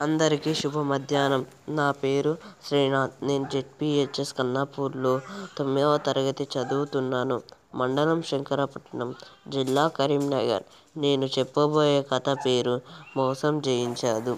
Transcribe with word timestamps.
అందరికీ 0.00 0.54
శుభ 0.54 0.78
మధ్యాహ్నం. 0.90 1.42
నా 1.68 1.90
పేరు 1.92 2.32
శ్రీనాథ్. 2.64 3.14
నేను 3.22 3.46
జెడ్పీహెచ్ఎస్ 3.48 4.32
కన్నాపూర్లో 4.32 5.14
తొమ్మిదవ 5.56 5.96
తరగతి 5.98 6.48
చదువుతున్నాను. 6.54 7.36
మండలం 7.74 8.22
శంకరపట్నం, 8.22 9.08
జిల్లా 9.48 9.88
కరీంనగర్. 9.88 10.64
నేను 10.96 11.26
చెప్పబోయే 11.36 11.98
కథ 12.12 12.28
పేరు 12.44 12.76
'మోసం 13.16 13.62
చేయించాదు 13.66 14.34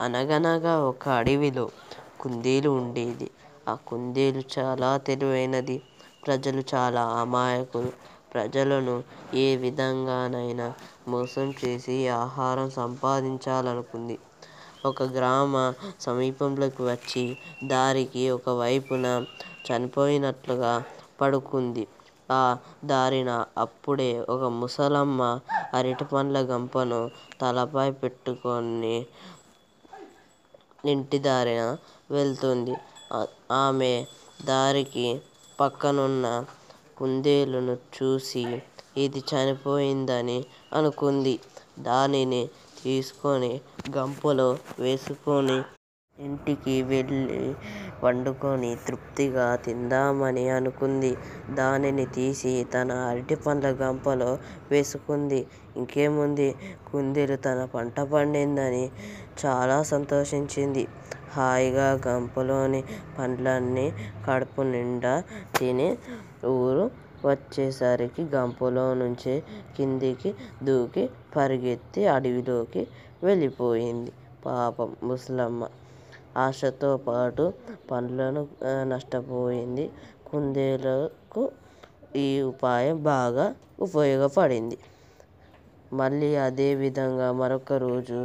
అనగనగా 0.00 0.74
ఒక 0.84 1.08
అడవిలో 1.18 1.66
కుందేలు 2.20 2.70
ఉండేది. 2.80 3.28
ఆ 3.68 3.76
కుందేలు 3.86 4.42
చాలా 4.56 4.96
తెలివైనది. 5.06 5.78
ప్రజలు 6.26 6.64
చాలా 6.74 7.04
అమాయకులు. 7.20 7.92
ప్రజలను 8.34 8.96
ఏ 9.36 9.56
విధంగానైనా 9.56 10.68
మోసం 11.08 11.48
చేసి 11.60 12.08
ఆహారం 12.20 12.70
సంపాదించాలనుకుంది. 12.72 14.16
ఒక 14.84 15.02
గ్రామ 15.12 15.52
సమీపంలోకి 16.00 16.82
వచ్చి 16.82 17.24
దారికి 17.64 18.22
ఒక 18.30 18.48
వైపున 18.58 19.06
చనిపోయినట్లుగా 19.66 20.72
పడుకుంది. 21.20 21.84
ఆ 22.30 22.42
దారిన 22.84 23.30
అప్పుడే 23.58 24.10
ఒక 24.28 24.44
ముసలమ్మ 24.60 25.22
అరటిపండ్ల 25.74 26.38
గంపను 26.50 27.00
తలపై 27.40 27.88
పెట్టుకుని 28.02 28.96
ఇంటిదారిన 30.92 31.62
వెళ్తోంది. 32.10 32.74
ఆమె 33.62 33.92
దారికి 34.44 35.06
పక్కనున్న 35.58 36.26
కుందేలును 36.98 37.74
చూసి 37.96 38.44
ఇది 38.96 39.20
చనిపోయిందని 39.30 40.38
అనుకుంది. 40.72 41.34
దానిని 41.80 42.42
తీసుకొని 42.84 43.52
గంపలో 43.96 44.50
వేసుకొని 44.80 45.58
ఇంటికి 46.18 46.74
వెళ్ళి 46.82 47.54
వండుకొని 48.04 48.70
తృప్తిగా 48.86 49.46
తిందామని 49.64 50.44
అనుకుంది. 50.48 51.10
దానిని 51.54 52.04
తీసి 52.16 52.52
తన 52.74 52.92
అరటిపండ్ల 53.10 53.68
గంపలో 53.82 54.30
వేసుకుంది. 54.70 55.40
ఇంకేముంది 55.76 56.48
కుందేలు 56.90 57.36
తన 57.46 57.60
పంట 57.74 57.96
పండిందని 58.12 58.84
చాలా 59.44 59.78
సంతోషించింది. 59.92 60.84
హాయిగా 61.34 61.88
గంపలోని 62.06 62.80
పండ్లన్నీ 63.18 63.86
కడుపునిండా 64.26 65.14
తిని 65.58 65.88
ఊరు 66.52 66.84
వచ్చేసరికి 67.24 68.22
గంపలో 68.34 68.86
నుంచి 68.94 69.34
కిందికి 69.76 70.30
దూకి 70.62 71.04
పరిగెత్తి 71.36 72.02
అడవిలోకి 72.08 72.82
వెళ్ళిపోయింది 73.22 74.12
పాపం 74.44 74.90
ముసలమ్మ. 75.02 75.62
ఆశతో 76.38 76.90
పాటు 77.06 77.44
పండ్లను 77.90 78.42
నష్టపోయింది. 78.92 79.84
కుందేలకు 80.28 81.42
ఈ 82.16 82.28
ఉపాయం 82.50 82.96
బాగా 83.04 83.46
ఉపయోగపడింది. 83.86 84.76
మళ్ళీ 85.92 86.30
అదే 86.46 86.68
విధంగా 86.82 87.28
మరొక 87.40 87.72
రోజు 87.84 88.18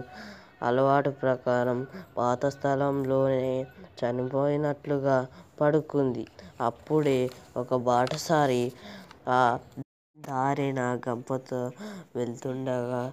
అలవాటు 0.62 1.12
ప్రకారం 1.22 1.80
పాత 2.18 2.42
స్థలంలోనే 2.56 3.52
చనిపోయినట్లుగా 4.00 5.18
పడుకుంది. 5.60 6.24
అప్పుడే 6.62 7.20
ఒక 7.58 7.74
బాటసారి 7.88 8.64
ఆ 9.30 9.42
దారిన 10.18 10.80
గంపతో 11.06 11.62
వెళ్తుండగా 12.16 13.04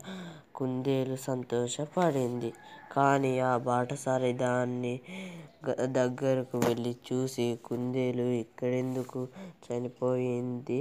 కుందేలు 0.56 1.16
సంతోషపడింది. 1.26 2.50
కానీ 2.94 3.32
ఆ 3.42 3.52
బాటసారి 3.66 4.30
దాని 4.42 4.94
దగ్గరకు 5.98 6.56
వెళ్ళి 6.64 6.92
చూసి 7.06 7.46
కుందేలు 7.66 8.26
ఇక్కడెందుకు 8.42 9.20
చనిపోయింది? 9.64 10.78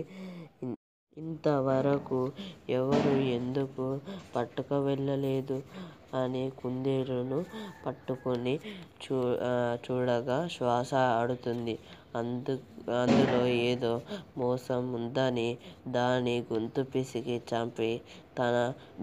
ఇంతవరకు 1.18 2.20
ఎవరు 2.76 3.14
ఎందుకు 3.36 3.86
పట్టుకువెళ్ళలేదు? 4.34 5.58
అని 6.14 6.44
కుందేలును 6.60 7.40
పట్టుకొని 7.86 8.56
చూ 9.04 9.18
చూడగా 9.86 10.38
శ్వాస 10.56 10.92
ఆడుతుంది 11.16 11.76
అందు 12.16 12.54
అందులో 12.96 13.40
ఏదో 13.66 13.94
మోసం 14.38 14.82
ఉందని 14.94 15.50
దాని 15.90 16.36
గొంతు 16.50 16.84
పిసికి 16.92 17.38
చంపి 17.52 17.92
తన 18.38 18.56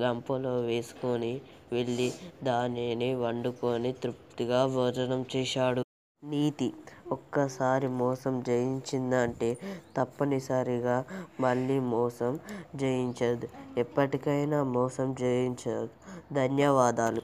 గంపలో 0.03 0.55
వేసుకొని 0.63 1.33
వెళ్ళి 1.73 2.09
దానిని 2.45 3.11
వండుకొని 3.23 3.93
తృప్తిగా 4.03 4.61
భోజనం 4.75 5.23
చేశాడు. 5.35 5.83
నీతి: 6.23 6.67
ఒక్కసారి 7.13 7.89
మోసం 8.01 8.35
జయించిందంటే 8.43 9.49
తప్పనిసరిగా 9.97 10.97
మళ్ళీ 11.41 11.79
మోసం 11.93 12.33
జయించదు. 12.75 13.49
ఎప్పటికైనా 13.79 14.63
మోసం 14.77 15.15
జయించదు. 15.15 15.91
ధన్యవాదాలు. 16.33 17.23